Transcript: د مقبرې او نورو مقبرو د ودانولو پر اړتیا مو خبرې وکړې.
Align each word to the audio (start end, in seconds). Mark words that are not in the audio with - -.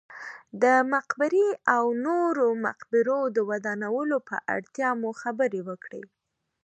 د 0.63 0.65
مقبرې 0.93 1.47
او 1.75 1.83
نورو 2.05 2.47
مقبرو 2.65 3.19
د 3.35 3.37
ودانولو 3.49 4.17
پر 4.27 4.37
اړتیا 4.55 4.89
مو 5.01 5.09
خبرې 5.21 5.61
وکړې. 5.69 6.03